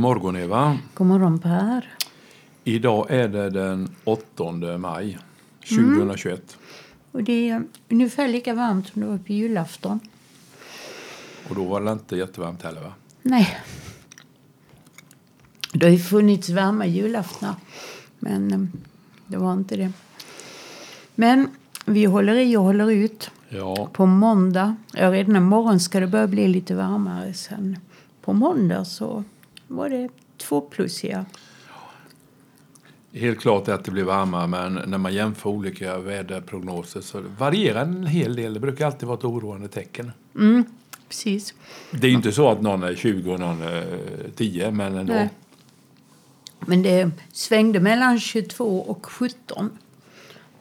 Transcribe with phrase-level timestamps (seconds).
[0.00, 0.78] Morgon Eva.
[0.94, 1.94] God morgon Per.
[2.64, 5.18] Idag är det den 8 maj
[5.68, 6.58] 2021.
[7.12, 10.00] Och det är ungefär lika varmt som det var på julafton.
[11.48, 12.92] Och då var det inte jättevarmt heller va?
[13.22, 13.58] Nej.
[15.72, 17.54] Det har ju funnits varma julaftnar.
[18.18, 18.60] Men eh,
[19.26, 19.92] det var inte det.
[21.14, 21.48] Men
[21.84, 23.30] vi håller i och håller ut.
[23.48, 27.34] Ja, På måndag, ja redan imorgon ska det börja bli lite varmare.
[27.34, 27.78] Sen
[28.22, 29.24] på måndag så
[29.70, 31.24] var det tvåplussiga.
[33.12, 38.06] helt klart att det blir varmare men när man jämför olika väderprognoser så varierar en
[38.06, 38.54] hel del.
[38.54, 40.12] Det brukar alltid vara ett oroande tecken.
[40.34, 40.64] Mm,
[41.08, 41.54] precis.
[41.90, 43.84] Det är ju inte så att någon är 20 och någon är
[44.36, 45.12] 10 men ändå.
[45.12, 45.30] Nej.
[46.60, 49.70] Men det svängde mellan 22 och 17.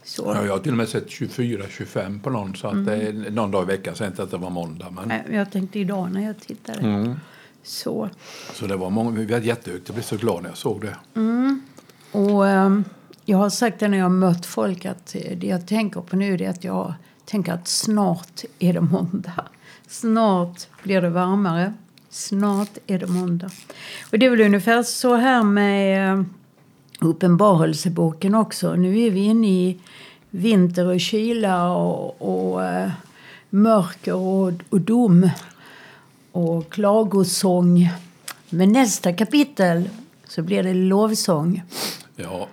[0.03, 0.23] Så.
[0.35, 3.52] Ja, jag har till och med sett 24-25 på någon så att det är någon
[3.52, 4.89] dag i veckan sen inte att det var måndag.
[4.89, 6.80] Men, Jag tänkte idag när jag tittade.
[6.80, 7.15] mm.
[7.63, 8.09] Så.
[8.53, 9.88] Så det var många, vi hade jättehögt.
[9.88, 10.95] Jag blev så glad när jag såg det.
[12.11, 12.83] Och ehm,
[13.25, 16.15] jag har sagt det när jag har mött folk att eh, det jag tänker på
[16.15, 16.93] nu är att jag
[17.25, 19.45] tänker att snart är det måndag.
[19.87, 21.73] Snart blir det varmare.
[22.09, 23.49] Snart är det måndag.
[24.11, 26.23] Och det är väl ungefär så här med eh,
[27.02, 28.75] Uppenbarelseboken också.
[28.75, 29.80] Nu är vi inne i
[30.30, 32.91] vinter och kyla och, och eh,
[33.49, 35.30] mörker och, och dom
[36.31, 37.89] och klagosång.
[38.49, 39.89] Men nästa kapitel
[40.27, 41.63] så blir det lovsång
[42.16, 42.47] Ja,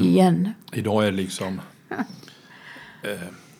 [0.00, 0.48] igen.
[0.72, 1.60] idag är det liksom
[3.02, 3.10] eh,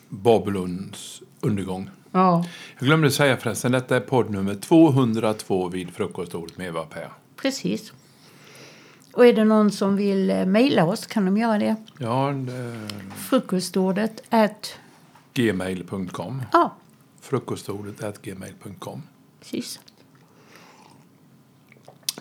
[0.09, 1.89] Babylons undergång.
[2.11, 2.45] Ja,
[2.79, 7.09] Jag glömde säga förresten, detta är podd nummer 202 vid frukostordet med Eva och Per.
[7.35, 7.93] precis.
[9.13, 11.75] Och är det någon som vill eh, mejla oss kan de göra det.
[11.99, 12.79] Ja, det,
[13.15, 14.75] Frukostordet at...
[15.33, 16.41] gmail.com.
[16.51, 16.75] Ja,
[17.21, 19.01] Frukostordet at gmail.com.
[19.51, 19.79] precis.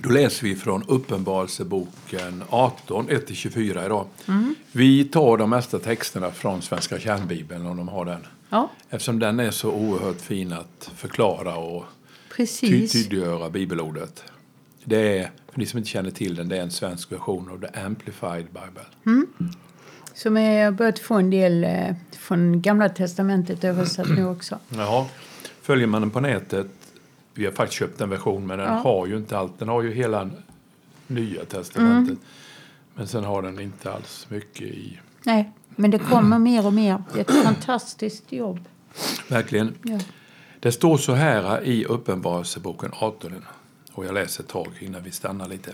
[0.01, 4.07] Då läser vi från Uppenbarelseboken 18, 1-24 idag.
[4.73, 8.27] Vi tar de mesta texterna från Svenska kärnbibeln om de har den.
[8.51, 11.85] Ja, Eftersom den är så oerhört fin att förklara och
[12.37, 12.93] precis.
[12.93, 14.25] tydliggöra bibelordet.
[14.85, 17.61] Det är, för ni som inte känner till den, det är en svensk version av
[17.61, 19.23] The Amplified Bible.
[20.15, 24.59] Som är börjat få en del eh, från Gamla Testamentet översatt nu också.
[24.69, 25.06] Jaha.
[25.62, 26.67] Följer man den på nätet,
[27.34, 28.75] vi har faktiskt köpt en version men den Ja.
[28.75, 29.59] har ju inte allt.
[29.59, 30.31] Den har ju hela
[31.06, 32.19] Nya Testamentet.
[32.95, 35.00] Men sen har den inte alls mycket i...
[35.25, 37.03] Nej, men det kommer mer och mer.
[37.12, 38.65] Det är ett fantastiskt jobb.
[39.28, 39.75] Verkligen.
[39.83, 39.99] Ja.
[40.61, 43.33] Det står så här i Uppenbarelseboken 18.
[43.93, 45.73] Och jag läser ett tag innan vi stannar lite.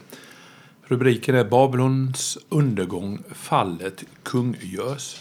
[0.82, 5.20] Rubriken är Babylons undergång, fallet kungörs.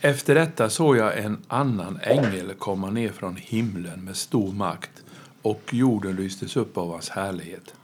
[0.00, 4.90] Efter detta såg jag en annan ängel komma ner från himlen med stor makt
[5.46, 7.74] och jorden lystes upp av hans härlighet.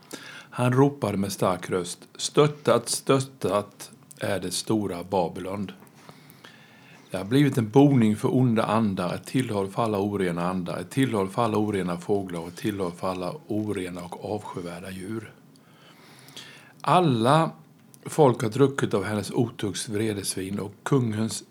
[0.49, 5.71] Han ropade med stark röst Stöttat, stöttat är det stora Babylon.
[7.11, 10.89] Det har blivit en boning för onda andar, ett tillhåll för alla orena andar, ett
[10.89, 15.33] tillhåll för alla orena fåglar och ett tillhåll för alla orena och avskyvärda djur.
[16.81, 17.51] Alla
[18.05, 21.43] folk har druckit av hennes otukts vredesvin och, kungens,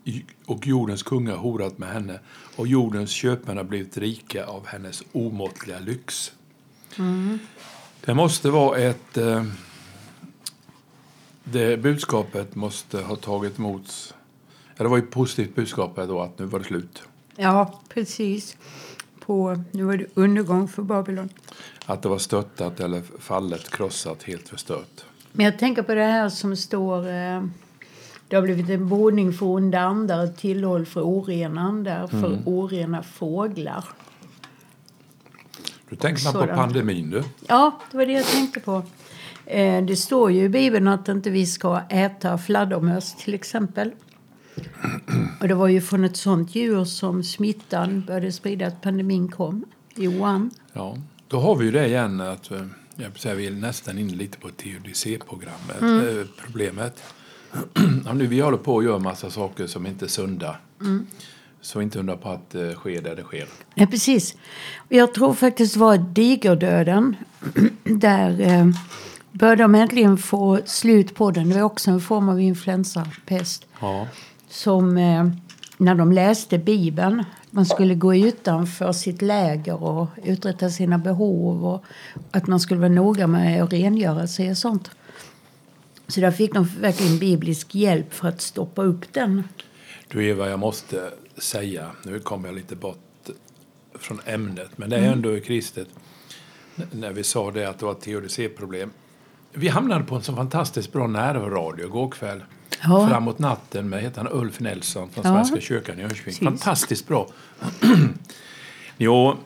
[0.46, 2.20] och jordens kungar horat med henne
[2.56, 6.32] och jordens köpmän har blivit rika av hennes omåttliga lyx.
[8.04, 9.16] Det måste vara ett...
[9.16, 9.44] Eh,
[11.44, 14.14] det budskapet måste ha tagit emot...
[14.76, 17.02] Ja, det var ju positivt budskap då att nu var det slut.
[17.36, 18.56] Ja, precis.
[19.20, 21.28] På, nu var det undergång för Babylon.
[21.86, 25.04] Att det var stöttat eller fallet, krossat, helt förstört.
[25.32, 27.08] Men jag tänker på det här som står...
[27.08, 27.42] Eh,
[28.28, 33.02] det har blivit en boning för onda andar, ett tillhåll för orena andar, för orena
[33.02, 33.84] fåglar.
[35.88, 37.22] Nu tänker man på pandemin du.
[37.48, 38.82] Ja, det var det jag tänkte på.
[39.46, 43.90] Eh, det står ju i Bibeln att inte vi ska äta fladdermöss till exempel.
[45.40, 49.64] Och det var ju från ett sånt djur som smittan började spridas, pandemin kom
[49.96, 50.50] i Wuhan.
[50.72, 50.96] Ja,
[51.28, 52.60] då har vi ju det igen att eh,
[52.96, 56.18] jag vill är nästan inne lite på teodicé-programmet, Mm.
[56.20, 57.02] eh, problemet.
[58.04, 60.56] ja, nu vi håller på att göra massa saker som inte är sunda.
[60.80, 61.06] Mm.
[61.60, 63.46] Så inte undra på att det sker där det sker.
[63.74, 64.36] Ja, precis.
[64.88, 67.16] Jag tror faktiskt det var digerdöden.
[67.84, 68.66] Där eh,
[69.32, 71.48] började de äntligen få slut på den.
[71.48, 73.66] Det var också en form av influensapest.
[73.80, 74.06] Ja.
[74.48, 75.28] Som eh,
[75.76, 77.24] när de läste Bibeln.
[77.54, 81.66] Man skulle gå utanför sitt läger och uträtta sina behov.
[81.66, 81.84] Och
[82.30, 84.90] att man skulle vara noga med att rengöra sig och sånt.
[86.08, 89.44] Så där fick de verkligen biblisk hjälp för att stoppa upp den.
[90.08, 93.30] Du Eva, jag måste säga, nu kommer jag lite bort
[93.94, 95.88] från ämnet, men det är ändå kristet.
[96.90, 98.90] när vi sa det att det var ett teodicéproblem.
[99.52, 102.42] Vi hamnade på en så fantastiskt bra närradio igår kväll.
[102.82, 103.08] Ja.
[103.08, 105.32] Framåt natten med heter han Ulf Nelson från Ja.
[105.32, 106.24] Svenska kyrkan i Jönköping.
[106.24, 106.44] Precis.
[106.44, 107.28] Fantastiskt bra.
[108.96, 109.36] jo,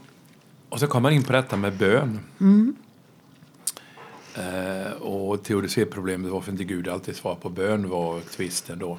[0.68, 2.20] och så kom man in på detta med bön.
[4.34, 8.98] Eh, och teodicéproblemet varför inte Gud alltid svarar på bön var tvisten då.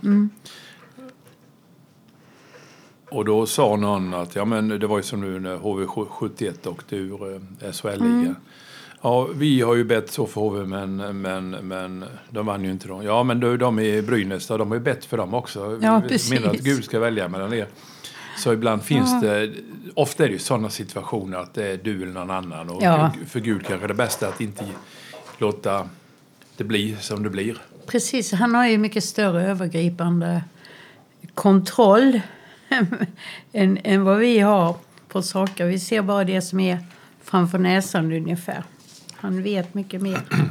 [3.09, 6.95] Och då sa någon att ja, men det var ju som nu när HV71 åkte
[6.95, 7.41] ur
[7.71, 8.35] SHL-ligan.
[9.01, 12.88] Ja, vi har ju bett så för HV, men, men, men de vann ju inte
[12.88, 13.03] då.
[13.03, 15.79] Ja, men de, de i Brynäs, de har ju bett för dem också.
[15.81, 16.31] Ja, precis.
[16.31, 17.67] menar att Gud ska välja mellan er.
[18.38, 19.51] Så ibland finns det,
[19.94, 22.69] ofta är det ju sådana situationer att det är du eller någon annan.
[22.69, 23.11] Och Ja.
[23.27, 24.65] för Gud kanske det bästa att inte
[25.38, 25.89] låta
[26.57, 27.57] det bli som det blir.
[27.88, 30.44] Precis, han har ju mycket större övergripande
[31.33, 32.21] kontroll
[33.51, 34.75] än, än vad vi har
[35.07, 35.65] på saker.
[35.65, 36.79] Vi ser bara det som är
[37.23, 38.63] framför näsan ungefär.
[39.17, 40.21] Han vet mycket mer.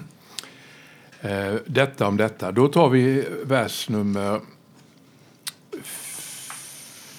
[1.21, 2.53] Eh, detta om detta.
[2.53, 4.41] Då tar vi vers nummer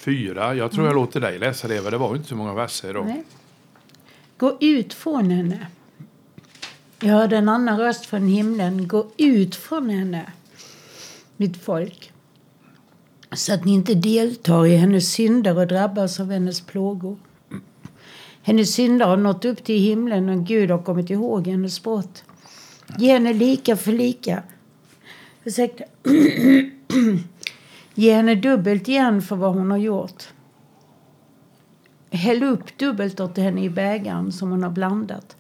[0.08, 0.56] fyra.
[0.56, 3.06] Jag tror jag låter dig läsa det, det var inte så många verser idag.
[3.06, 3.24] Nej.
[4.38, 5.68] Gå ut från henne.
[7.00, 8.88] Jag hörde en annan röst från himlen.
[8.88, 10.32] Gå ut från henne,
[11.38, 12.12] mitt folk.
[13.32, 17.18] Så att ni inte deltar i hennes synder och drabbas av hennes plågor.
[18.48, 22.24] Hennes synder har nått upp till himlen och Gud har kommit ihåg hennes brott.
[22.98, 24.44] Ge henne lika för lika.
[25.44, 25.84] Ursäkta.
[27.94, 30.24] Ge henne dubbelt igen för vad hon har gjort.
[32.10, 35.36] Häll upp dubbelt åt henne i bägaren som hon har blandat.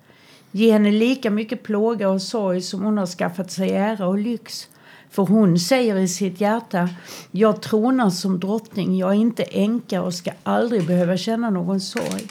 [0.52, 4.68] Ge henne lika mycket plåga och sorg som hon har skaffat sig ära och lyx.
[5.10, 6.90] För hon säger i sitt hjärta,
[7.32, 12.28] jag tronar som drottning, jag är inte änka och ska aldrig behöva känna någon sorg.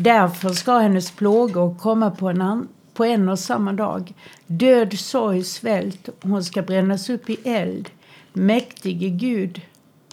[0.00, 4.14] Därför ska hennes plågor komma på en, an- på en och samma dag.
[4.46, 7.90] Död, sorg, svält, hon ska brännas upp i eld.
[8.32, 9.60] Mäktige Gud,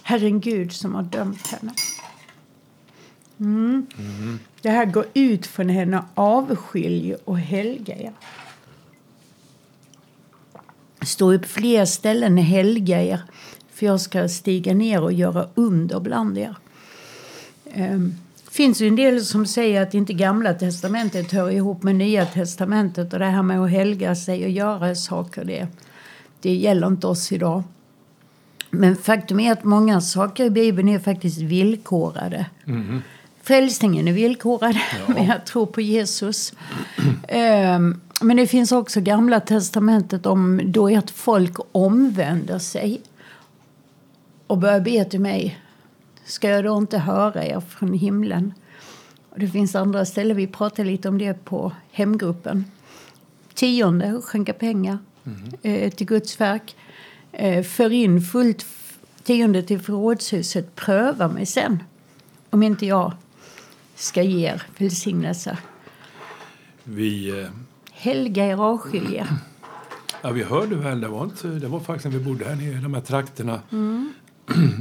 [0.02, 1.72] Herren Gud som har dömt henne.
[3.40, 3.86] Mm.
[4.62, 8.12] Det här går ut från henne, avskilj och helga er.
[11.02, 13.20] Stå upp fler ställen, helga er,
[13.72, 16.56] för jag ska stiga ner och göra under bland er.
[17.74, 18.14] Um,
[18.56, 23.12] finns ju en del som säger att inte gamla testamentet hör ihop med nya testamentet
[23.12, 25.66] och det här med att helga sig och göra saker, det,
[26.40, 27.62] det gäller inte oss idag.
[28.70, 32.46] Men faktum är att många saker i Bibeln är faktiskt villkorade.
[33.42, 34.76] Frälsningen är villkorad,
[35.06, 36.52] men jag tror på Jesus.
[37.28, 43.00] Ehm, men det finns också Gamla testamentet om då ett folk omvänder sig
[44.46, 45.58] och börjar be till mig.
[46.26, 48.54] Ska jag då inte höra er från himlen?
[49.30, 52.64] Och det finns andra ställen, vi pratar lite om det på hemgruppen.
[53.54, 54.98] Tionde, skänka pengar
[55.62, 56.76] eh, till Guds verk.
[57.32, 58.66] Eh, för in fullt
[59.22, 60.74] tionde till förrådshuset.
[60.74, 61.82] Pröva mig sen
[62.50, 63.12] om inte jag
[63.94, 65.58] ska ge er välsignelse.
[66.84, 67.48] Vi, eh,
[67.92, 69.28] Helga er, avskilj er.
[70.22, 72.78] ja, vi hörde väl, det var, inte, det var faktiskt när vi bodde här nere
[72.78, 73.60] i de här trakterna.
[73.72, 74.12] Mm.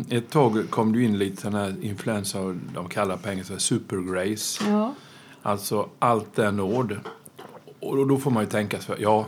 [0.09, 4.63] Ett tag kom det in lite sådana här influensa, de kallar på engelska supergrace.
[4.69, 4.93] Ja.
[5.41, 6.97] Alltså allt är nåd.
[7.79, 9.27] Och då får man ju tänka sig, ja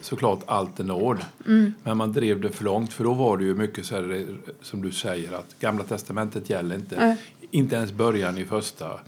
[0.00, 1.18] såklart allt är nåd.
[1.46, 1.74] Mm.
[1.82, 4.26] Men man drev det för långt för då var det ju mycket så här,
[4.62, 6.96] som du säger att gamla testamentet gäller inte.
[6.96, 7.16] Nej.
[7.50, 9.00] Inte ens början i första.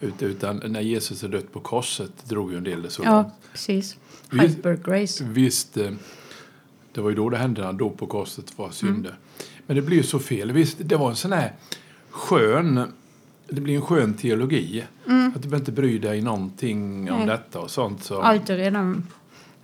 [0.00, 3.30] Ut- Utan när Jesus är dött på korset drog ju en del det så ja,
[3.52, 3.96] precis.
[4.30, 5.24] Vi- Hyper Grace.
[5.24, 5.90] Visst, eh,
[6.92, 9.10] det var ju då det hände han dog på korset var synder.
[9.10, 9.20] Mm.
[9.72, 10.52] Men det blir ju så fel.
[10.52, 11.52] Visst, det var en sån här
[12.10, 12.92] skön,
[13.48, 14.84] det blir en skön teologi.
[15.34, 17.18] Att du behöver inte bry dig någonting om Mm.
[17.18, 17.26] Nej.
[17.26, 18.04] detta och sånt.
[18.04, 18.20] Så.
[18.20, 19.06] Allt är redan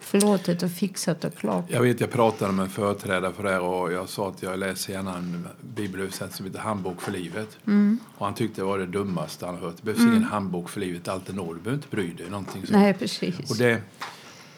[0.00, 1.64] förlåtet och fixat och klart.
[1.68, 4.58] Jag vet, jag pratade med en företrädare för det här och jag sa att jag
[4.58, 7.58] läser gärna en bibelöversättning som heter Handbok för livet.
[7.66, 7.98] Mm.
[8.16, 9.74] Och han tyckte det var det dummaste han hört.
[9.76, 11.56] Det behövs ingen handbok för livet, allt är nåd.
[11.56, 12.30] Du behöver inte bry dig.
[12.30, 12.72] Någonting så.
[12.72, 13.50] Nej, precis.
[13.50, 13.82] Och det,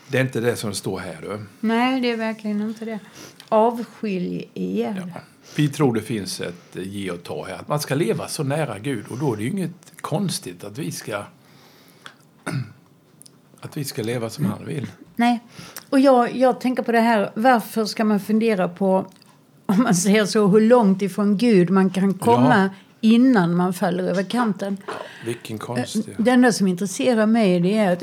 [0.08, 1.18] det är inte det som står här.
[1.22, 1.40] Du.
[1.60, 2.98] Nej, det är verkligen inte det.
[3.48, 5.12] Avskilj er.
[5.56, 7.54] Vi tror det finns ett ge och ta här.
[7.54, 9.04] Att man ska leva så nära Gud.
[9.10, 11.22] Och då är det ju inget konstigt att vi ska
[13.60, 14.86] att vi ska leva som han vill.
[15.16, 15.40] Nej.
[15.90, 19.06] Och jag, jag tänker på det här, varför ska man fundera på,
[19.66, 22.68] om man säger så, hur långt ifrån Gud man kan komma Ja.
[23.00, 24.76] innan man faller över kanten.
[25.24, 26.14] Vilken konstig...
[26.18, 28.02] Det enda som intresserar mig det är att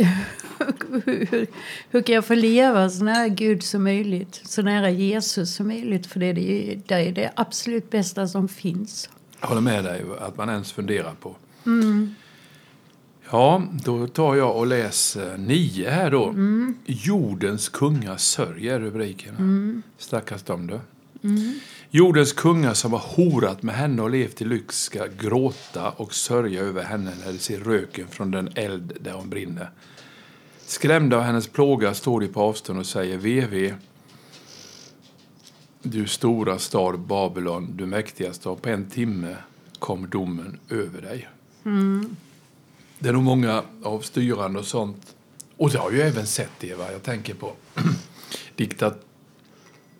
[1.06, 1.48] hur,
[1.90, 6.08] hur kan jag få leva så nära Gud som möjligt, så nära Jesus som möjligt,
[6.08, 9.10] för det är det, det, är det absolut bästa som finns.
[9.42, 11.36] Jag håller med dig att man ens funderar på.
[13.32, 16.36] Ja, då tar jag och läser nio här då.
[16.86, 19.36] Jordens kungar sörjer rubriken.
[19.36, 19.84] Mm.
[19.98, 20.80] Stackars dem du.
[21.90, 26.62] Jordens kungar som har horat med henne och levt i lyx ska gråta och sörja
[26.62, 29.70] över henne när de ser röken från den eld där hon brinner.
[30.68, 33.74] Skrämda av hennes plåga står de på avstånd och säger VV.
[35.82, 39.36] Du stora stad Babylon, du mäktiga stad, på en timme
[39.80, 41.28] kom domen över dig.
[43.00, 45.16] Det är nog många av styrande och sånt.
[45.58, 46.92] Och det har ju även sett det, va?
[46.92, 47.54] Jag tänker på
[48.56, 49.06] diktat,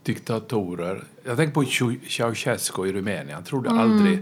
[0.04, 1.04] diktatorer.
[1.24, 3.34] Jag tänker på Ceau- Ceausescu i Rumänien.
[3.36, 4.20] Han trodde aldrig eh,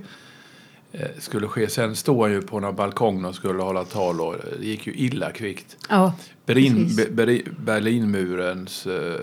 [1.20, 1.70] skulle ske.
[1.70, 4.94] Sen stod han ju på någon balkong och skulle hålla tal och det gick ju
[4.94, 5.78] illa kvickt.
[5.90, 6.14] Ja,
[6.46, 6.98] Berlin, precis.
[6.98, 9.14] Be- Beri- Berlinmurens eh,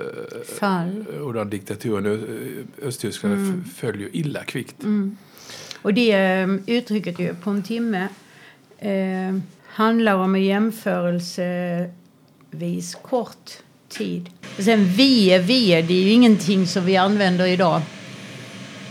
[0.59, 1.05] Fall.
[1.23, 3.65] och den diktaturen i Östtyskland mm.
[3.65, 4.77] föll ju illa kvickt.
[5.83, 8.09] Och det eh, uttrycket ju på en timme
[8.79, 9.37] eh,
[9.67, 13.51] handlar om en jämförelsevis kort
[13.89, 14.31] tid.
[14.57, 17.81] Och sen vie, vie, det är ju ingenting som vi använder idag.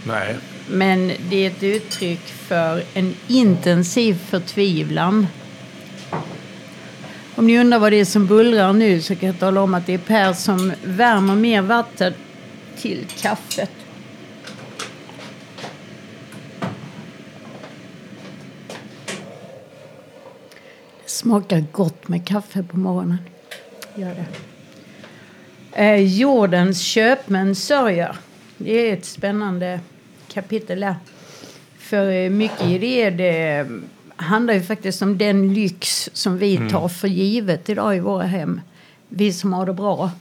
[0.08, 0.38] Nej.
[0.72, 5.28] Men det är ett uttryck för en intensiv förtvivlan.
[7.36, 9.86] Om ni undrar vad det är som bullrar nu så kan jag tala om att
[9.86, 12.13] det är Per som värmer mer vatten
[12.78, 13.72] till kaffet.
[21.04, 23.18] Det smakar gott med kaffe på morgonen.
[23.96, 24.25] Gör det.
[25.84, 28.16] Eh, jordens köpmän sörjer.
[28.58, 29.80] Det är ett spännande
[30.34, 30.96] kapitel.
[31.78, 33.68] För eh, mycket i det, det
[34.16, 38.62] handlar ju faktiskt om den lyx som vi tar för givet idag i våra hem.
[39.08, 40.12] Vi som har det bra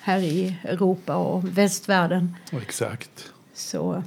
[0.00, 2.36] här i Europa och västvärlden.
[2.52, 3.32] Exakt.
[3.54, 4.02] Så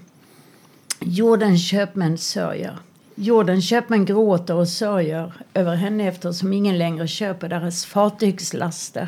[1.00, 2.78] jordens köpmän sörjer.
[3.16, 9.08] Jordens köpmän gråter och sörjer över henne eftersom ingen längre köper deras fartygslaster.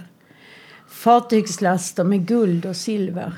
[0.89, 3.33] Fartygslaster med guld och silver,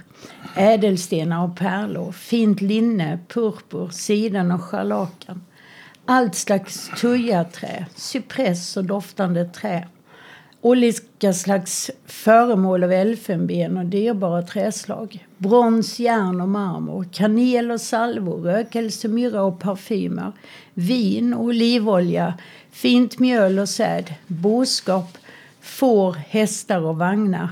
[0.55, 5.41] ädelstenar och pärlor, fint linne, purpur, siden och scharlakan.
[6.05, 9.87] Allt slags tujaträ, cypress och doftande trä.
[10.61, 15.27] Olika slags föremål av elfenben och dyrbara träslag.
[15.37, 20.31] Brons, järn och marmor, kanel och salvor, rökelse, myrra och parfymer.
[20.73, 22.33] Vin och olivolja,
[22.71, 25.17] fint mjöl och säd, boskap,
[25.61, 27.49] får, hästar och vagnar.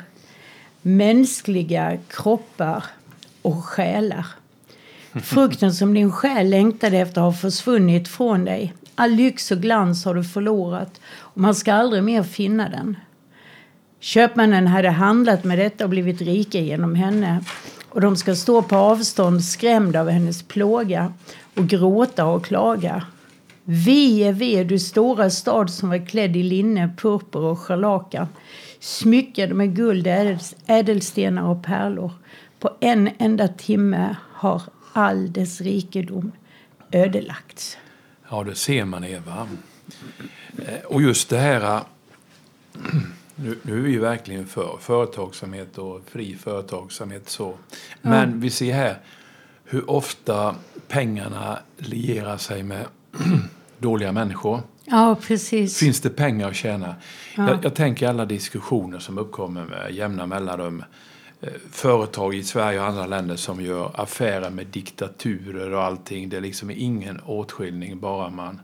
[0.81, 2.83] Mänskliga kroppar
[3.41, 4.25] och själar.
[5.23, 8.73] Frukten som din själ längtade efter har försvunnit från dig.
[8.95, 12.97] All lyx och glans har du förlorat och man ska aldrig mer finna den.
[13.99, 17.43] Köpmännen hade handlat med detta och blivit rika genom henne
[17.89, 21.13] och de ska stå på avstånd skrämda av hennes plåga
[21.55, 23.03] och gråta och klaga.
[23.71, 28.27] Ve, ve, du stora stad som var klädd i linne, purpur och scharlakan
[28.79, 32.11] smyckad med guld, ädels- ädelstenar och pärlor.
[32.59, 34.61] På en enda timme har
[34.93, 36.31] all dess rikedom
[36.91, 37.77] ödelagts.
[38.29, 39.47] Ja, det ser man, Eva.
[40.57, 41.75] Eh, Och just det här...
[41.75, 41.81] eh,
[43.35, 47.29] Nu, nu är vi verkligen för företagsamhet och fri företagsamhet.
[47.29, 47.53] så.
[48.01, 48.97] Men vi ser här
[49.65, 50.55] hur ofta
[50.87, 52.85] pengarna lierar sig med
[53.79, 54.61] dåliga människor.
[54.85, 55.77] Ja, precis.
[55.77, 56.95] Finns det pengar att tjäna?
[57.35, 60.83] Jag, jag tänker alla diskussioner som uppkommer med jämna mellanrum.
[61.41, 66.29] Eh, Företag i Sverige och andra länder som gör affärer med diktaturer och allting.
[66.29, 68.61] Det är liksom ingen åtskiljning bara man,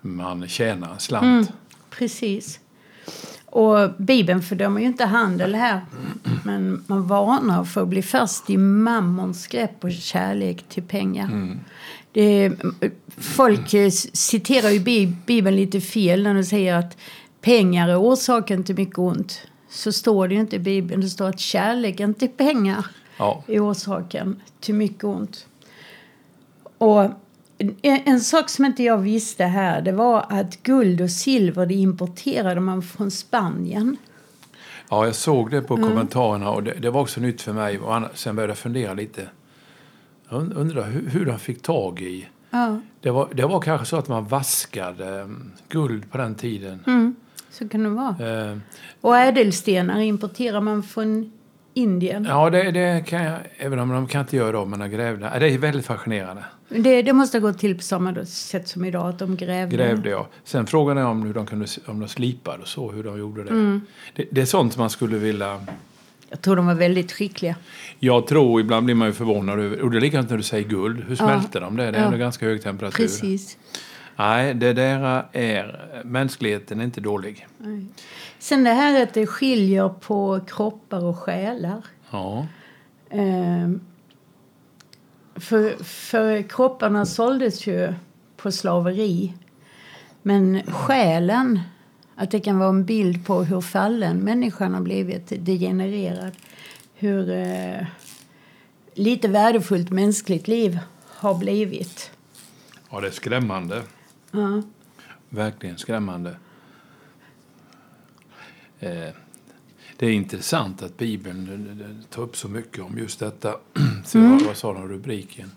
[0.00, 1.24] man tjänar en slant.
[1.24, 1.46] Mm,
[1.90, 2.60] precis.
[3.52, 5.80] Och Bibeln fördömer ju inte handel här.
[6.44, 11.56] Men man varnar för att bli fast i mammons grepp och kärlek till pengar.
[12.12, 12.52] Det,
[13.18, 16.96] folk eh, citerar ju Bi- Bibeln lite fel när de säger att
[17.40, 19.40] pengar är orsaken till mycket ont.
[19.70, 21.00] Så står det ju inte i Bibeln.
[21.00, 22.86] Det står att kärleken till pengar
[23.18, 23.44] Ja.
[23.46, 25.46] är orsaken till mycket ont.
[26.78, 27.04] Och
[27.82, 32.60] en, sak som inte jag visste här det var att guld och silver det importerade
[32.60, 33.96] man från Spanien.
[34.90, 37.78] ja, jag såg det på kommentarerna och det, det var också nytt för mig.
[37.78, 39.28] Och sen började jag fundera lite.
[40.28, 43.86] Jag und- undrar hur, hur de fick tag i Ja, Det var, det var kanske
[43.86, 46.84] så att man vaskade mm, guld på den tiden.
[46.86, 47.14] mm,
[47.50, 48.50] så kan det vara.
[48.50, 48.58] Eh,
[49.00, 51.32] Och ädelstenar importerar man från
[51.74, 52.24] Indien.
[52.24, 55.32] ja, det, det kan jag, även om de kan inte göra det, men de grävde.
[55.38, 56.44] Det är väldigt fascinerande.
[56.76, 59.76] Det, det måste ha gått till på samma sätt som idag, att de grävde.
[59.76, 60.26] Grävde jag.
[60.44, 63.44] Sen frågan är om hur de kunde, om de slipade och så, hur de gjorde
[63.44, 63.80] det.
[64.14, 64.24] det.
[64.30, 65.60] Det är sånt man skulle vilja...
[66.28, 67.56] Jag tror de var väldigt skickliga.
[67.98, 70.68] Jag tror, ibland blir man ju förvånad över, och det är likadant när du säger
[70.68, 71.82] guld, hur smälter de det?
[71.90, 72.06] Det är Ja.
[72.06, 72.96] ändå ganska hög temperatur.
[72.96, 73.58] Precis.
[74.16, 76.02] Nej, det där är...
[76.04, 77.46] Mänskligheten är inte dålig.
[77.58, 77.86] Nej.
[78.38, 81.82] Sen det här att det skiljer på kroppar och själar.
[82.10, 82.46] Ja.
[83.10, 83.80] Ehm,
[85.34, 87.94] för, för kropparna såldes ju
[88.36, 89.34] på slaveri.
[90.22, 91.60] Men själen,
[92.14, 96.32] att det kan vara en bild på hur fallen människan har blivit degenererad.
[96.94, 97.86] Hur eh,
[98.94, 102.10] lite värdefullt mänskligt liv har blivit.
[102.90, 103.82] ja, det är skrämmande.
[104.30, 104.62] Ja.
[105.28, 106.36] Verkligen skrämmande.
[108.80, 109.08] Eh,
[109.96, 113.56] det är intressant att Bibeln eh, tar upp så mycket om just detta.
[114.04, 115.50] Se, vad, vad sa de rubriken?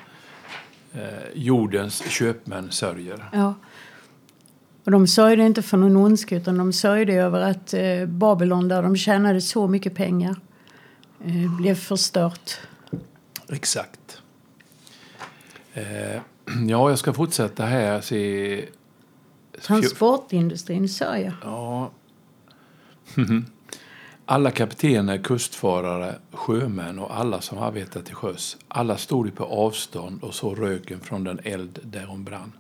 [0.94, 1.02] Eh,
[1.34, 3.30] jordens köpmän sörjer.
[3.34, 3.54] Ja.
[4.84, 8.84] Och de sörjde inte för någon ondska utan de sörjde över att eh, Babylon där
[8.84, 10.36] de tjänade så mycket pengar
[11.26, 12.60] eh, blev förstört.
[13.50, 14.22] Exakt.
[15.74, 16.22] Eh,
[16.68, 18.02] ja, jag ska fortsätta här.
[18.02, 18.66] Se,
[19.62, 21.36] Transportindustrin sörjer.
[21.44, 21.92] Ja.
[24.28, 30.24] Alla kaptener, kustfarare, sjömän och alla som arbetar till sjöss, alla stod de på avstånd
[30.24, 32.52] och såg röken från den eld där hon brann.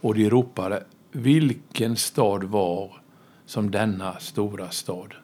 [0.00, 2.92] Och de ropade, vilken stad var
[3.46, 5.14] som denna stora stad?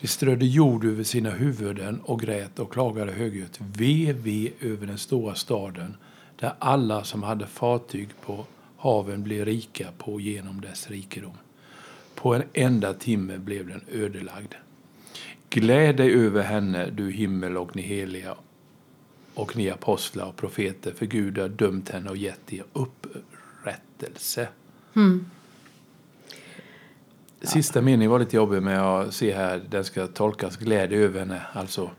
[0.00, 4.98] De strödde jord över sina huvuden och grät och klagade högljutt, ve, ve över den
[4.98, 5.96] stora staden,
[6.36, 8.44] där alla som hade fartyg på
[8.76, 11.34] haven blev rika på genom dess rikedom.
[12.14, 14.54] På en enda timme blev den ödelagd.
[15.50, 18.34] Gläd dig över henne, du himmel och ni heliga
[19.34, 24.48] och ni apostlar och profeter, för Gud har dömt henne och gett er upprättelse.
[27.42, 31.42] Sista meningen var lite jobbig, men jag ser här, den ska tolkas glädje över henne.
[31.52, 31.90] Alltså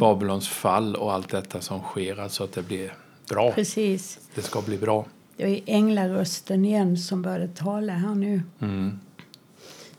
[0.00, 2.94] Babylons fall och allt detta som sker, alltså att det blir
[3.28, 3.52] bra.
[3.52, 4.20] Precis.
[4.34, 5.06] Det ska bli bra.
[5.36, 8.42] Det är änglarösten igen som började tala här nu.
[8.60, 8.98] Mm.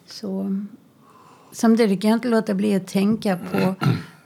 [0.06, 0.56] Så,
[1.52, 3.76] samtidigt kan jag inte låta bli att tänka på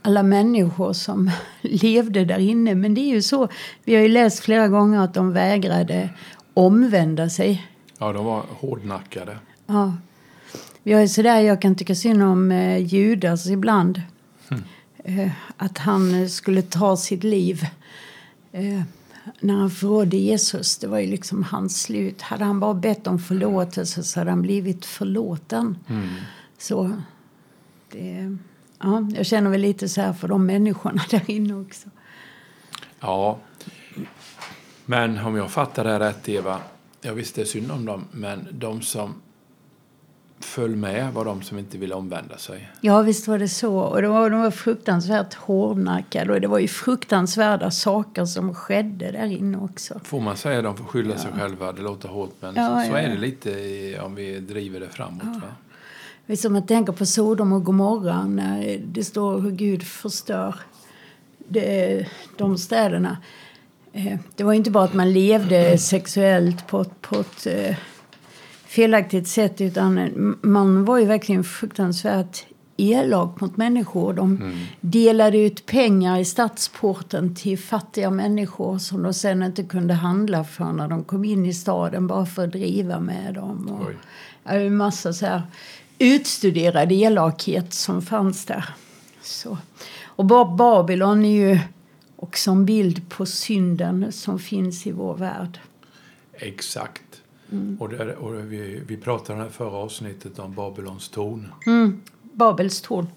[0.02, 2.76] alla människor som levde där inne.
[2.76, 3.48] Men det är ju så,
[3.84, 6.10] vi har ju läst flera gånger att de vägrade
[6.54, 7.68] omvända sig.
[7.98, 9.38] Ja, de var hårdnackade.
[9.68, 9.94] Ja.
[10.86, 14.02] Har ju sådär, jag kan tycka synd om eh, Judas ibland.
[15.06, 17.66] Eh, att han eh, skulle ta sitt liv.
[18.52, 18.82] Eh,
[19.40, 22.22] när han förrådde Jesus, det var ju liksom hans slut.
[22.22, 25.78] Hade han bara bett om förlåtelse så hade han blivit förlåten.
[26.58, 27.02] Så
[27.96, 28.38] det,
[28.80, 31.90] ja, jag känner väl lite så här för de människorna där inne också.
[33.00, 33.38] Ja.
[34.86, 36.60] Men om jag fattar det rätt, Eva.
[37.02, 39.14] Jag visste synd om dem, men de som
[40.40, 42.72] föll med var de som inte ville omvända sig.
[42.82, 43.80] Ja, visst var det så.
[43.80, 49.12] Och de var, de var fruktansvärt hårdnackade och det var ju fruktansvärda saker som skedde
[49.12, 50.00] där inne också.
[50.04, 52.92] Får man säga de får skylla sig själva, det låter hårt, men Ja, så, så
[52.92, 53.20] ja, är det ja.
[53.20, 55.24] lite om vi driver det framåt.
[55.24, 55.48] Va?
[56.28, 60.56] Det är som att tänka på Sodom och Gomorra när det står hur Gud förstör
[61.48, 62.06] det,
[62.38, 63.18] de städerna.
[63.94, 67.76] Eh, Det var inte bara att man levde sexuellt på, ett- på ett eh,
[68.66, 70.10] felaktigt sätt utan
[70.42, 72.46] man var ju verkligen fruktansvärt
[72.78, 74.14] elak mot människor.
[74.14, 80.44] De delade ut pengar i stadsporten till fattiga människor som de sen inte kunde handla
[80.44, 83.68] för när de kom in i staden bara för att driva med dem.
[83.68, 83.90] Och,
[84.54, 84.70] Oj.
[84.70, 85.42] Massa så här
[86.00, 88.66] utstuderad elakhet som fanns där.
[89.22, 89.58] Så.
[90.04, 91.60] Och Ba- Babylon är ju
[92.16, 95.60] också en bild på synden som finns i vår värld.
[96.34, 97.02] Exakt.
[97.52, 97.78] Mm.
[97.80, 101.52] Och, där, och vi, vi pratade i det förra avsnittet om Babylons torn.
[101.66, 102.02] Mm.
[102.22, 103.08] Babels torn.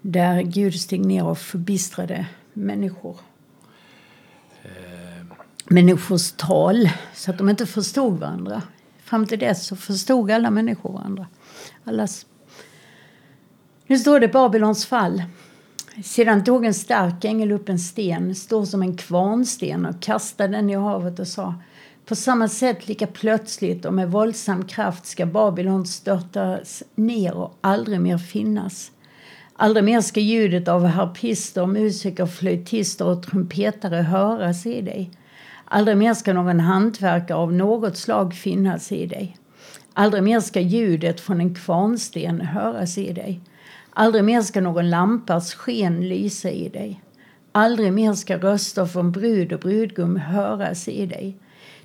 [0.00, 3.16] Där Gud steg ner och förbistrade människor.
[4.62, 4.70] Eh,
[5.68, 8.62] Människors tal, så att de inte förstod varandra.
[9.06, 11.26] Fram till dess så förstod alla människor varandra.
[11.84, 12.26] Allas.
[13.86, 15.22] Nu står det Babylons fall.
[16.04, 20.70] Sedan tog en stark ängel upp en sten, stor som en kvarnsten och kastade den
[20.70, 21.54] i havet och sa
[22.04, 28.00] På samma sätt lika plötsligt och med våldsam kraft ska Babylon störtas ner och aldrig
[28.00, 28.90] mer finnas.
[29.52, 35.10] Aldrig mer ska ljudet av harpister, musiker, flöjtister och trumpetare höras i dig.
[35.68, 39.36] Aldrig mer ska någon hantverkare av något slag finnas i dig.
[39.92, 43.40] Aldrig mer ska ljudet från en kvarnsten höras i dig.
[43.90, 47.02] Aldrig mer ska någon lampas sken lysa i dig.
[47.52, 51.36] Aldrig mer ska röster från brud och brudgum höras i dig.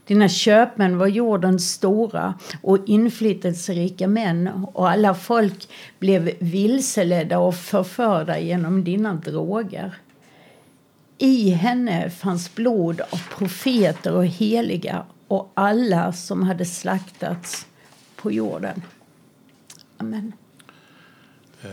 [0.05, 8.39] Dina köpmän var jordens stora och inflytelserika män och alla folk blev vilseledda och förförda
[8.39, 9.95] genom dina droger.
[11.23, 17.67] I henne fanns blod av profeter och heliga och alla som hade slaktats
[18.15, 18.81] på jorden.
[19.97, 20.33] Amen.
[21.61, 21.69] Eh,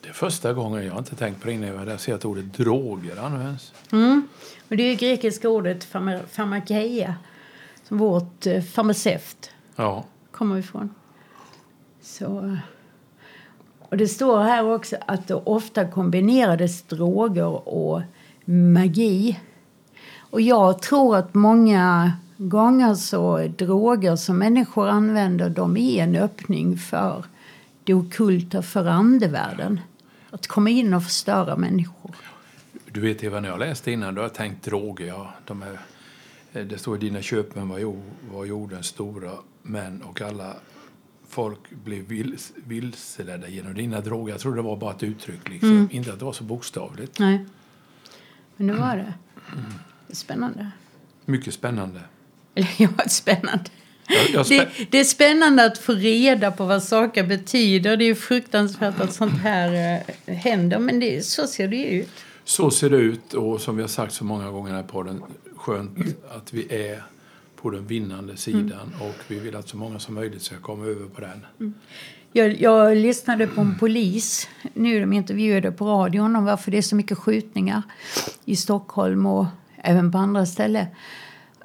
[0.00, 2.52] det är första gången, jag har inte tänkt på det innan, jag ser att ordet
[2.52, 3.72] droger används.
[3.92, 4.28] Mm.
[4.68, 7.14] Och det är grekiska ordet pharmakeia,
[7.88, 10.04] som vårt eh, farmaceut ja.
[10.30, 10.94] kommer ifrån.
[12.02, 12.58] Så,
[13.78, 18.02] och det står här också att det ofta kombinerades droger och
[18.44, 19.40] magi.
[20.18, 26.78] Och jag tror att många gånger så droger som människor använder de är en öppning
[26.78, 27.24] för
[27.84, 29.80] det okulta, för andevärlden.
[30.30, 32.14] Att komma in och förstöra människor.
[32.92, 35.06] Du vet Eva, när jag läste innan, då har jag tänkt droger.
[35.06, 35.78] Ja, de är,
[36.52, 37.96] eh, det står i dina köpmän var,
[38.32, 39.30] var jordens stora
[39.62, 40.54] män och alla
[41.28, 44.32] folk blev vils, vilseledda genom dina droger.
[44.32, 45.70] Jag tror det var bara ett uttryck, liksom.
[45.70, 45.88] Mm.
[45.90, 47.18] inte att det var så bokstavligt.
[47.18, 47.46] Nej,
[48.56, 49.14] men det var det.
[50.06, 50.70] Det är spännande.
[51.24, 52.00] Mycket spännande.
[52.54, 53.70] Eller ja, spännande.
[54.08, 57.96] Jag, jag spä det, det, är spännande att få reda på vad saker betyder.
[57.96, 62.10] Det är fruktansvärt att sånt här äh, händer, men det, så ser det ut.
[62.44, 65.22] Så ser det ut och som vi har sagt så många gånger här på den
[65.56, 65.98] skönt
[66.30, 67.02] att vi är
[67.56, 69.02] på den vinnande sidan mm.
[69.08, 71.46] och vi vill att så många som möjligt ska komma över på den.
[71.60, 71.74] Mm.
[72.36, 76.82] Jag, jag, lyssnade på en polis nu de intervjuade på radion om varför det är
[76.82, 77.82] så mycket skjutningar
[78.44, 80.86] i Stockholm och även på andra ställen.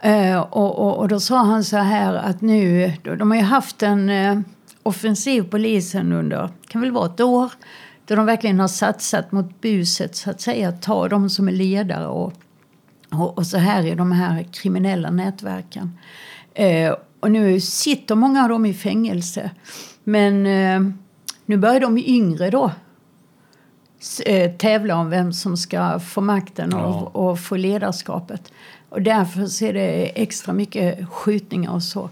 [0.02, 3.84] Eh, och, och, och, då sa han så här att nu, de har ju haft
[3.84, 4.40] en eh,
[4.84, 7.52] offensiv polisen under, kan väl vara ett år,
[8.06, 12.08] då de verkligen har satsat mot buset så att säga, ta de som är ledare
[12.08, 12.34] och,
[13.12, 15.98] och, och så här i de här kriminella nätverken.
[16.54, 19.52] Eh, och nu sitter många av dem i fängelse.
[20.12, 20.44] Men
[21.46, 22.72] nu börjar de yngre då
[24.58, 27.12] tävla om vem som ska få makten och, ja.
[27.14, 28.52] och få ledarskapet.
[28.90, 32.10] Och därför så är det extra mycket skjutningar och så.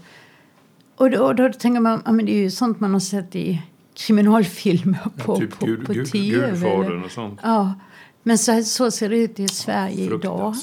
[0.96, 3.62] Och då, då tänker man, ja, men det är ju sånt man har sett i
[3.94, 6.30] kriminalfilmer på, ja, typ på, gud, på gud, TV.
[6.30, 7.40] Gudfadern och sånt.
[7.42, 7.74] Ja,
[8.22, 10.54] men så, så ser det ut i Sverige idag.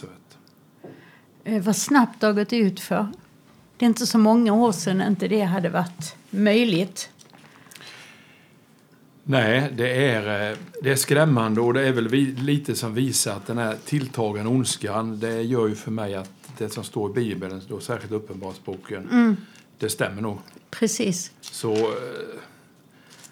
[1.43, 3.08] Eh, vad snabbt det har gått ut för.
[3.78, 7.10] Det är inte så många år sedan inte det hade varit möjligt.
[9.27, 13.47] Nej, det är, eh, det är skrämmande och det är väl lite som visar att
[13.47, 17.61] den här tilltagande ondskan, det gör ju för mig att det som står i Bibeln,
[17.67, 19.38] då särskilt Uppenbarelseboken, mm.
[19.79, 20.38] det stämmer nog.
[20.69, 21.31] Precis.
[21.41, 21.85] Så, eh,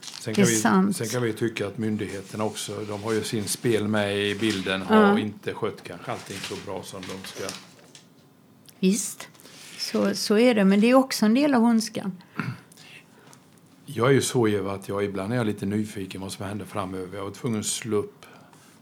[0.01, 0.55] sen, kan vi,
[0.93, 4.81] sen kan vi tycka att myndigheterna också, de har ju sin spel med i bilden,
[4.81, 5.17] har mm.
[5.17, 7.55] inte skött kanske allting så bra som de ska.
[8.79, 9.27] Visst,
[9.77, 12.17] så, så är det, men det är också en del av ondskan.
[13.95, 16.65] Jag är ju så Eva att jag ibland är jag lite nyfiken vad som händer
[16.65, 17.17] framöver.
[17.17, 18.25] Jag var tvungen att slå upp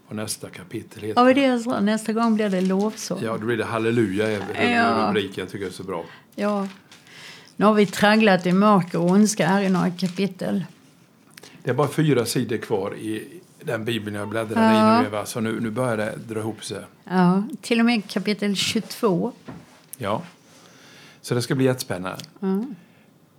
[0.08, 1.12] på nästa kapitel.
[1.16, 1.80] Ja, det är så.
[1.80, 3.18] Nästa gång blir det lovsång.
[3.22, 5.08] Ja, då blir det halleluja ja.
[5.08, 5.34] rubriken.
[5.36, 6.04] Jag tycker det är så bra.
[6.34, 6.68] Ja.
[7.56, 10.64] Nu har vi tragglat i mörker och ondska här i några kapitel.
[11.62, 14.98] Det är bara fyra sidor kvar i den bibeln jag bläddrar ja.
[14.98, 15.26] i nu Eva.
[15.26, 16.84] Så nu, nu börjar det dra ihop sig.
[17.04, 19.32] Ja, till och med kapitel 22.
[19.96, 20.22] Ja,
[21.20, 22.24] så det ska bli jättespännande.
[22.42, 22.74] Mm.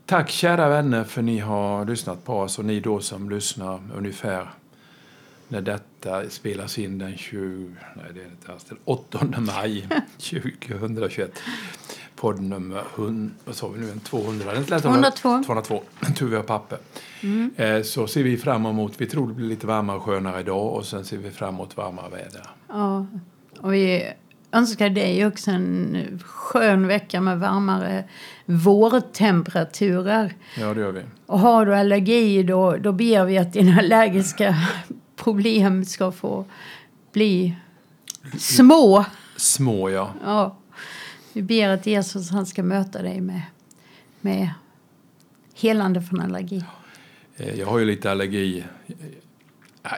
[0.06, 4.48] Tack kära vänner för ni har lyssnat på oss och ni då som lyssnar ungefär
[5.48, 9.88] när detta spelas in den 20, nej det är inte alls, den 8 maj
[10.18, 11.40] 2021.
[12.16, 14.80] Podd nummer 100, vad sa vi nu, 200?
[14.80, 15.44] 202.
[15.46, 15.84] 202,
[16.16, 16.78] tur vi har papper.
[17.22, 17.52] Mm.
[17.58, 20.74] Eh, så ser vi fram emot, vi tror det blir lite varmare och skönare idag
[20.74, 22.50] och sen ser vi fram emot varmare väder.
[22.68, 23.06] Ja,
[23.60, 24.14] och vi
[24.54, 28.04] önskar dig också en skön vecka med varmare
[28.46, 30.36] vårtemperaturer.
[30.58, 31.02] Ja, det gör vi.
[31.26, 34.56] Och har du allergi då, då ber vi att dina allergiska
[35.16, 36.46] problem ska få
[37.12, 37.56] bli
[38.38, 39.06] små.
[39.36, 40.14] Små, ja.
[40.24, 40.58] ja.
[41.34, 43.42] Vi ber att Jesus han ska möta dig med,
[44.22, 44.50] med
[45.54, 46.64] helande från allergi.
[47.38, 48.64] Eh, jag har ju lite allergi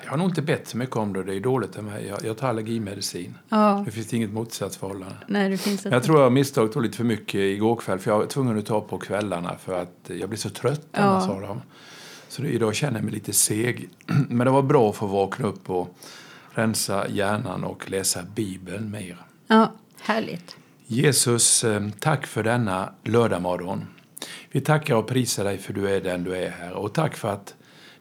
[0.03, 1.23] jag har nog inte bett så mycket om det.
[1.23, 2.07] Det är dåligt av mig.
[2.07, 3.37] Jag, jag tar allergimedicin.
[3.49, 3.83] Ja.
[3.85, 5.15] Det finns inget motsatsförhållande.
[5.27, 7.99] Nej, det finns Jag tror jag misstag tog lite för mycket igår kväll.
[7.99, 10.99] För jag var tvungen att ta på kvällarna för att jag blir så trött ja.
[10.99, 11.61] annars av dem.
[12.27, 13.89] Så det, idag känner jag mig lite seg.
[14.29, 15.97] Men det var bra att få vakna upp och
[16.51, 19.17] rensa hjärnan och läsa Bibeln mer.
[19.47, 19.71] Ja,
[20.01, 20.57] härligt.
[20.87, 23.85] Jesus, eh, tack för denna lördagmorgon.
[24.51, 26.73] Vi tackar och prisar dig för du är den du är här.
[26.73, 27.53] Och tack för att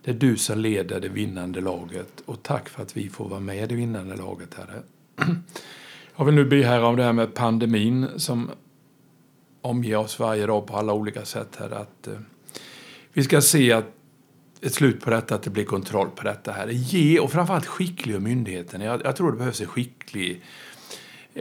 [0.05, 3.41] det är du som leder det vinnande laget och tack för att vi får vara
[3.41, 4.83] med i det vinnande laget, Herre.
[6.17, 8.51] Jag vill nu be här om det här med pandemin som
[9.61, 11.77] omger oss varje dag på alla olika sätt, Herre.
[11.77, 12.15] Att eh,
[13.13, 13.85] vi ska se att
[14.61, 16.75] ett slut på detta, att det blir kontroll på detta, Herre.
[16.75, 18.81] Ge, och framförallt skickliga myndigheten.
[18.81, 20.43] Jag, jag tror det behövs en skicklig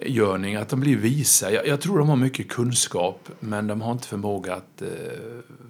[0.02, 1.52] görning, att de blir visa.
[1.52, 4.88] Jag, jag, tror de har mycket kunskap, men de har inte förmåga att eh,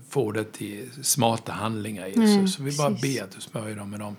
[0.09, 2.23] få det till smarta handlingar, Jesus.
[2.23, 4.15] Nej, så vi bara ber att du smörjer dem med dem.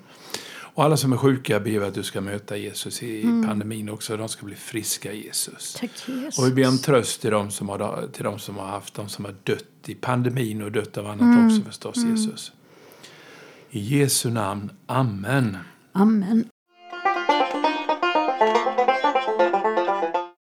[0.74, 3.48] Och alla som är sjuka ber vi att du ska möta Jesus i mm.
[3.48, 4.16] pandemin också.
[4.16, 5.76] De ska bli friska Jesus.
[5.80, 6.38] Tack, Jesus.
[6.38, 9.08] Och vi ber om tröst till dem som har, till dem som har haft, de
[9.08, 11.46] som har dött i pandemin och dött av annat mm.
[11.46, 12.10] också förstås, mm.
[12.10, 12.52] Jesus.
[13.70, 14.70] I Jesu namn.
[14.86, 15.58] Amen.
[15.92, 16.48] Amen.